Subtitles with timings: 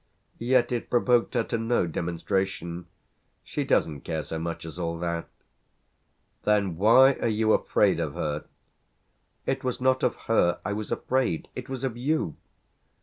[0.39, 2.87] Yet it provoked her to no demonstration.
[3.43, 5.27] She doesn't care so much as all that."
[6.41, 8.45] "Then why are you afraid of her?"
[9.45, 11.49] "It was not of her I was afraid.
[11.53, 12.35] It was of you."